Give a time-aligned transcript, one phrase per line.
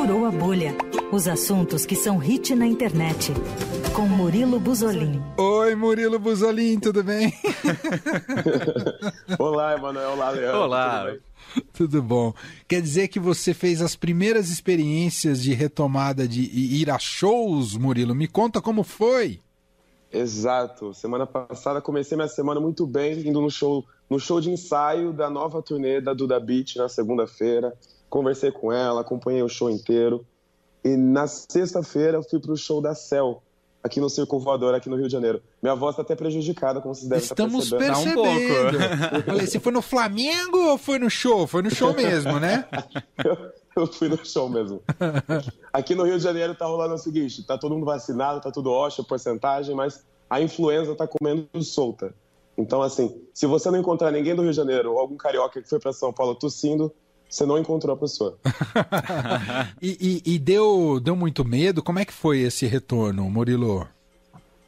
[0.00, 0.74] Furou a Bolha.
[1.12, 3.34] Os assuntos que são hit na internet.
[3.94, 5.22] Com Murilo Buzolin.
[5.36, 7.30] Oi, Murilo Buzolin, tudo bem?
[9.38, 10.12] Olá, Emanuel.
[10.12, 10.58] Olá, Leandro.
[10.58, 11.04] Olá.
[11.04, 12.32] Tudo, tudo bom.
[12.66, 18.14] Quer dizer que você fez as primeiras experiências de retomada de ir a shows, Murilo?
[18.14, 19.42] Me conta como foi.
[20.10, 20.94] Exato.
[20.94, 25.28] Semana passada comecei minha semana muito bem, indo no show, no show de ensaio da
[25.28, 27.76] nova turnê da Duda Beat na segunda-feira.
[28.10, 30.26] Conversei com ela, acompanhei o show inteiro.
[30.84, 33.40] E na sexta-feira eu fui pro show da Cell,
[33.82, 35.40] aqui no Circo Voador, aqui no Rio de Janeiro.
[35.62, 38.22] Minha voz tá até prejudicada, como vocês devem Estamos estar percebendo.
[38.22, 38.78] percebendo.
[38.78, 39.22] Um pouco.
[39.30, 41.46] Falei, se foi no Flamengo ou foi no show?
[41.46, 42.66] Foi no show mesmo, né?
[43.24, 43.36] eu,
[43.76, 44.82] eu fui no show mesmo.
[45.72, 48.72] Aqui no Rio de Janeiro tá rolando o seguinte, tá todo mundo vacinado, tá tudo
[48.72, 52.12] ótimo, porcentagem, mas a influenza tá comendo solta.
[52.58, 55.68] Então, assim, se você não encontrar ninguém do Rio de Janeiro ou algum carioca que
[55.68, 56.92] foi para São Paulo tossindo,
[57.30, 58.36] você não encontrou a pessoa.
[59.80, 61.80] e, e, e deu, deu muito medo?
[61.80, 63.86] Como é que foi esse retorno, Murilo?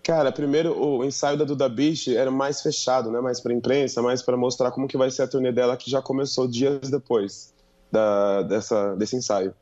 [0.02, 3.20] Cara, primeiro o ensaio da Duda Beach era mais fechado, né?
[3.20, 6.00] Mais para imprensa, mais para mostrar como que vai ser a turnê dela, que já
[6.00, 7.52] começou dias depois
[7.90, 9.52] da, dessa, desse ensaio.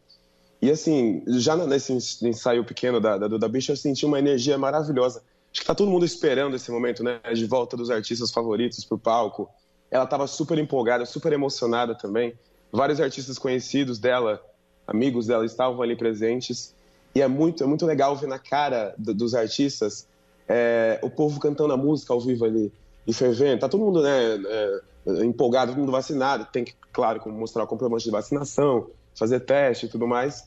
[0.60, 1.92] E assim, já nesse
[2.22, 5.22] ensaio pequeno da, da Duda Beach, eu senti uma energia maravilhosa.
[5.50, 7.18] Acho que tá todo mundo esperando esse momento, né?
[7.34, 9.48] De volta dos artistas favoritos pro palco.
[9.90, 12.34] Ela tava super empolgada, super emocionada também
[12.72, 14.42] vários artistas conhecidos dela,
[14.86, 16.74] amigos dela, estavam ali presentes.
[17.14, 20.06] E é muito, é muito legal ver na cara dos artistas
[20.48, 22.72] é, o povo cantando a música ao vivo ali,
[23.06, 23.60] e fervendo.
[23.60, 26.46] Tá todo mundo né, é, empolgado, todo mundo vacinado.
[26.52, 30.44] Tem que, claro, mostrar o comprovante de vacinação, fazer teste e tudo mais.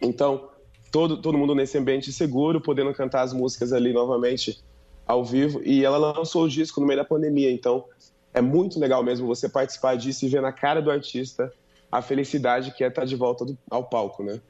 [0.00, 0.48] Então,
[0.90, 4.62] todo, todo mundo nesse ambiente seguro, podendo cantar as músicas ali novamente
[5.06, 5.60] ao vivo.
[5.64, 7.84] E ela lançou o disco no meio da pandemia, então
[8.34, 11.52] é muito legal mesmo você participar disso e ver na cara do artista
[11.90, 14.40] a felicidade que é estar de volta do, ao palco, né?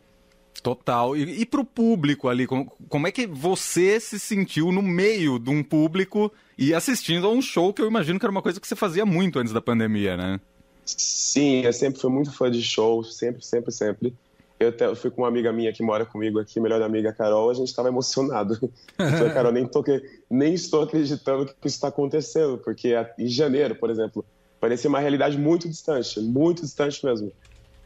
[0.63, 1.15] Total.
[1.15, 5.39] E, e para o público ali, como, como é que você se sentiu no meio
[5.39, 8.59] de um público e assistindo a um show que eu imagino que era uma coisa
[8.59, 10.41] que você fazia muito antes da pandemia, né?
[10.87, 14.15] Sim, eu sempre fui muito fã de show, sempre, sempre, sempre.
[14.59, 17.51] Eu, até, eu fui com uma amiga minha que mora comigo aqui, melhor amiga Carol,
[17.51, 18.59] a gente estava emocionado.
[18.99, 19.85] Eu falei, Carol, nem, tô,
[20.31, 24.25] nem estou acreditando que isso está acontecendo, porque em janeiro, por exemplo,
[24.61, 27.33] parecia uma realidade muito distante, muito distante mesmo.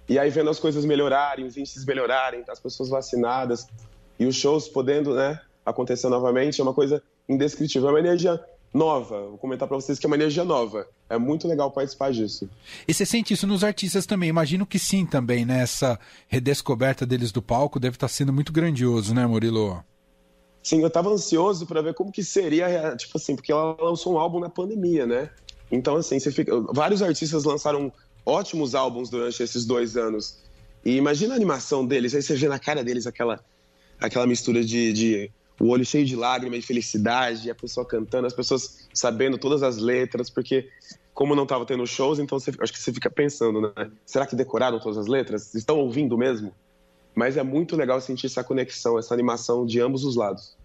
[0.09, 3.67] E aí vendo as coisas melhorarem, os índices melhorarem, as pessoas vacinadas
[4.19, 8.41] e os shows podendo né, acontecer novamente, é uma coisa indescritível, é uma energia
[8.73, 9.29] nova.
[9.29, 10.87] Vou comentar para vocês que é uma energia nova.
[11.09, 12.49] É muito legal participar disso.
[12.87, 14.29] E você sente isso nos artistas também?
[14.29, 15.63] Imagino que sim também, né?
[15.63, 19.83] Essa redescoberta deles do palco deve estar sendo muito grandioso, né, Murilo?
[20.63, 24.19] Sim, eu estava ansioso para ver como que seria, tipo assim, porque ela lançou um
[24.19, 25.31] álbum na pandemia, né?
[25.71, 26.61] Então, assim, fica...
[26.73, 27.93] vários artistas lançaram
[28.25, 30.39] ótimos álbuns durante esses dois anos.
[30.85, 33.43] E imagina a animação deles, aí você vê na cara deles aquela,
[33.99, 35.31] aquela mistura de, de
[35.61, 39.79] o olho cheio de lágrimas, de felicidade, a pessoa cantando, as pessoas sabendo todas as
[39.79, 40.69] letras, porque
[41.13, 43.91] como não estava tendo shows, então você, acho que você fica pensando, né?
[44.07, 45.53] Será que decoraram todas as letras?
[45.55, 46.53] Estão ouvindo mesmo?
[47.13, 50.57] Mas é muito legal sentir essa conexão, essa animação de ambos os lados.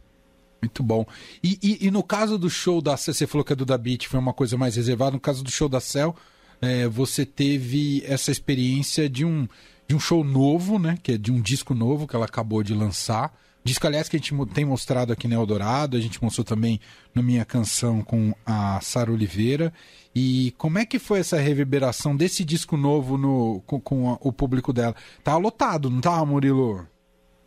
[0.61, 1.05] Muito bom.
[1.43, 4.07] E, e, e no caso do show da você falou que a do da Beat
[4.07, 5.11] foi uma coisa mais reservada.
[5.11, 6.15] No caso do show da Cell,
[6.61, 9.47] é, você teve essa experiência de um,
[9.87, 10.97] de um show novo, né?
[11.01, 13.33] Que é de um disco novo que ela acabou de lançar.
[13.63, 16.81] Disco, aliás, que a gente tem mostrado aqui no Eldorado, a gente mostrou também
[17.15, 19.71] na minha canção com a Sara Oliveira.
[20.13, 24.33] E como é que foi essa reverberação desse disco novo no, com, com a, o
[24.33, 24.93] público dela?
[25.23, 26.85] Tava lotado, não tava, Murilo?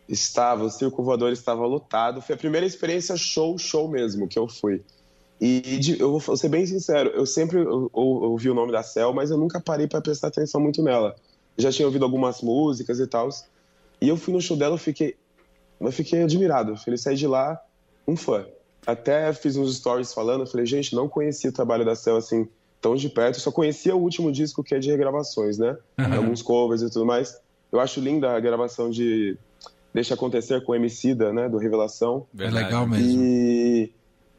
[0.09, 2.19] Estava, o Circo Voador estava lotado.
[2.19, 4.81] Foi a primeira experiência show, show mesmo que eu fui.
[5.39, 7.63] E de, eu vou ser bem sincero, eu sempre
[7.93, 11.15] ouvi o nome da Cel, mas eu nunca parei para prestar atenção muito nela.
[11.55, 13.29] já tinha ouvido algumas músicas e tal.
[14.01, 15.15] E eu fui no show dela, eu fiquei
[15.79, 16.71] eu fiquei admirado.
[16.71, 17.59] Eu falei, saí de lá
[18.07, 18.45] um fã.
[18.85, 22.47] Até fiz uns stories falando, eu falei, gente, não conhecia o trabalho da Cell assim
[22.81, 23.35] tão de perto.
[23.35, 25.77] Eu só conhecia o último disco que é de regravações, né?
[25.97, 26.15] Uhum.
[26.15, 27.37] Alguns covers e tudo mais.
[27.71, 29.37] Eu acho linda a gravação de
[29.93, 31.49] Deixa Acontecer com o Emicida, né?
[31.49, 32.25] Do Revelação.
[32.37, 33.21] É legal mesmo.
[33.21, 33.91] E,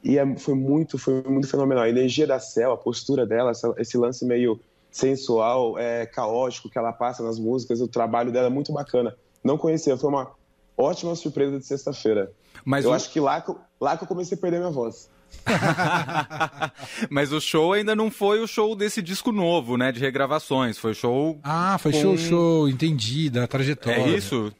[0.03, 1.85] e é, foi muito, foi muito fenomenal.
[1.85, 4.59] A energia da Cell, a postura dela, esse lance meio
[4.91, 9.15] sensual, é, caótico que ela passa nas músicas, o trabalho dela é muito bacana.
[9.45, 10.31] Não conhecia, foi uma
[10.79, 12.31] ótima surpresa de sexta-feira.
[12.65, 12.95] Mas eu o...
[12.95, 13.45] acho que lá,
[13.81, 15.11] lá que eu comecei a perder minha voz.
[17.11, 19.93] Mas o show ainda não foi o show desse disco novo, né?
[19.93, 20.79] De regravações.
[20.79, 21.39] Foi show.
[21.43, 22.01] Ah, foi com...
[22.01, 24.01] show, show, entendi, da trajetória.
[24.01, 24.53] É isso?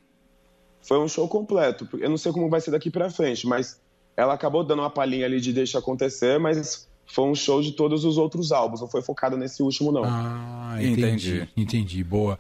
[0.83, 1.89] Foi um show completo.
[1.99, 3.81] Eu não sei como vai ser daqui pra frente, mas
[4.17, 8.05] ela acabou dando uma palhinha ali de deixa acontecer, mas foi um show de todos
[8.05, 10.03] os outros álbuns, não foi focado nesse último, não.
[10.05, 11.03] Ah, entendi.
[11.03, 12.05] Entendi, entendi.
[12.05, 12.39] boa.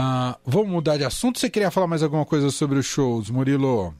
[0.00, 1.38] Uh, vamos mudar de assunto.
[1.38, 3.94] Você queria falar mais alguma coisa sobre os shows, Murilo?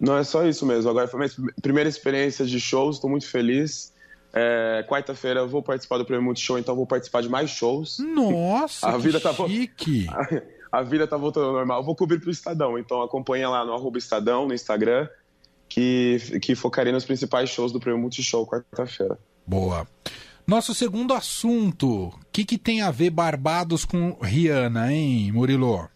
[0.00, 0.90] Não, é só isso mesmo.
[0.90, 1.30] Agora foi minha
[1.62, 3.92] primeira experiência de shows, estou muito feliz.
[4.32, 7.98] É, Quarta-feira eu vou participar do Prêmio Multishow, então vou participar de mais shows.
[7.98, 10.06] Nossa, a vida tá chique!
[10.08, 11.80] A, a, vida tá voltando ao normal.
[11.80, 15.08] Eu vou cobrir pro Estadão, então acompanha lá no Estadão, no Instagram,
[15.68, 19.18] que, que focarei nos principais shows do Prêmio Multishow quarta-feira.
[19.46, 19.86] Boa.
[20.46, 25.88] Nosso segundo assunto, o que, que tem a ver Barbados com Rihanna, hein, Murilo?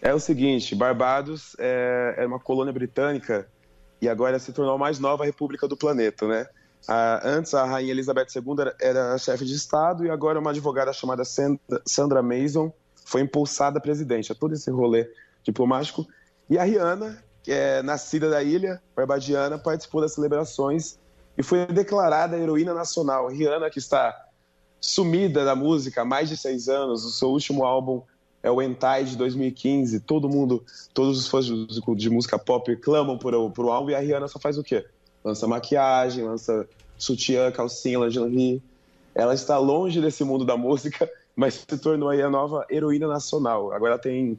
[0.00, 3.48] É o seguinte, Barbados é, é uma colônia britânica
[4.00, 6.46] e agora se tornou a mais nova república do planeta, né?
[7.24, 11.22] antes, a rainha Elizabeth II era, era chefe de Estado e agora uma advogada chamada
[11.24, 12.72] Sandra Mason
[13.04, 14.32] foi impulsada presidente.
[14.32, 15.08] É todo esse rolê
[15.42, 16.06] diplomático.
[16.48, 20.98] E a Rihanna, que é nascida da ilha barbadiana, participou das celebrações
[21.36, 23.28] e foi declarada heroína nacional.
[23.28, 24.28] Rihanna, que está
[24.80, 28.02] sumida da música há mais de seis anos, o seu último álbum
[28.42, 30.00] é o Entai de 2015.
[30.00, 34.00] Todo mundo, todos os fãs de, música pop clamam por, por o álbum e a
[34.00, 34.84] Rihanna só faz o quê?
[35.24, 36.68] Lança maquiagem, lança
[36.98, 38.60] sutiã, calcinha, lingerie.
[39.14, 43.72] Ela está longe desse mundo da música, mas se tornou aí a nova heroína nacional.
[43.72, 44.38] Agora ela tem,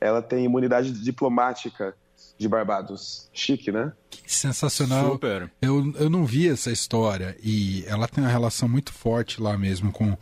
[0.00, 1.94] ela tem imunidade diplomática
[2.38, 3.28] de Barbados.
[3.32, 3.92] Chique, né?
[4.10, 5.12] Que sensacional.
[5.12, 5.50] Super.
[5.60, 9.92] Eu, eu não vi essa história e ela tem uma relação muito forte lá mesmo
[9.92, 10.16] com,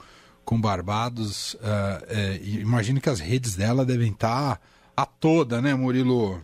[0.45, 1.55] com Barbados.
[1.55, 4.61] Uh, é, imagino que as redes dela devem estar
[4.97, 6.41] a toda, né, Murilo?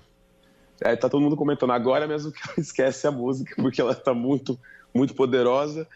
[0.81, 4.15] É, tá todo mundo comentando agora mesmo que ela esquece a música, porque ela está
[4.15, 4.59] muito,
[4.95, 5.87] muito poderosa.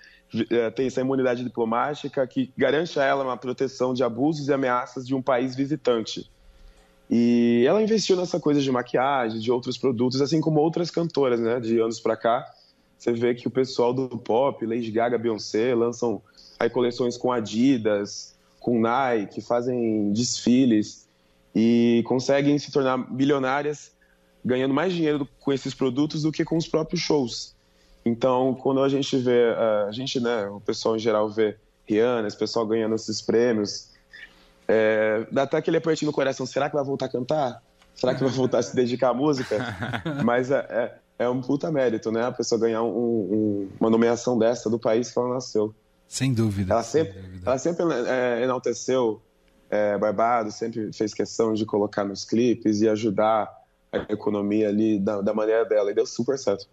[0.51, 5.07] É, tem essa imunidade diplomática que garante a ela uma proteção de abusos e ameaças
[5.07, 6.31] de um país visitante.
[7.11, 11.61] E ela investiu nessa coisa de maquiagem, de outros produtos, assim como outras cantoras, né?
[11.61, 12.51] De anos para cá,
[12.99, 16.23] você vê que o pessoal do pop, Lady Gaga, Beyoncé, lançam
[16.59, 21.07] aí coleções com Adidas, com Nike, fazem desfiles
[21.55, 23.93] e conseguem se tornar bilionárias
[24.45, 27.55] ganhando mais dinheiro com esses produtos do que com os próprios shows.
[28.05, 29.55] Então, quando a gente vê,
[29.89, 31.57] a gente, né, o pessoal em geral vê
[31.87, 33.91] Rihanna, esse pessoal ganhando esses prêmios,
[34.67, 36.47] é, dá até aquele apertinho no coração.
[36.47, 37.63] Será que vai voltar a cantar?
[37.95, 39.57] Será que vai voltar a se dedicar à música?
[40.25, 40.67] Mas é,
[41.19, 42.25] é, é um puta mérito, né?
[42.25, 45.75] A pessoa ganhar um, um, uma nomeação dessa do país que ela nasceu.
[46.09, 46.73] Sem dúvida.
[46.73, 47.43] Ela sempre, sem dúvida.
[47.47, 49.23] Ela sempre é, enalteceu
[49.71, 53.51] é, Barbados, sempre fez questão de colocar nos clipes e ajudar
[53.93, 55.91] a economia ali da, da maneira dela.
[55.91, 56.69] E deu super certo.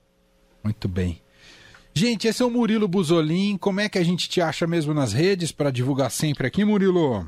[0.63, 1.21] Muito bem.
[1.93, 3.57] Gente, esse é o Murilo Buzolin.
[3.57, 7.27] Como é que a gente te acha mesmo nas redes para divulgar sempre aqui, Murilo?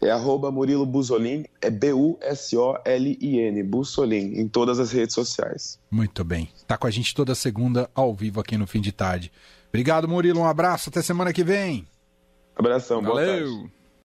[0.00, 5.78] É arroba Murilo Buzolin, é B-U-S-O-L-I-N, Buzolin, em todas as redes sociais.
[5.90, 6.48] Muito bem.
[6.66, 9.32] Tá com a gente toda segunda ao vivo aqui no Fim de Tarde.
[9.68, 10.40] Obrigado, Murilo.
[10.40, 10.88] Um abraço.
[10.88, 11.86] Até semana que vem.
[12.56, 13.02] Abração.
[13.02, 13.14] Valeu.
[13.14, 13.77] Boa tarde.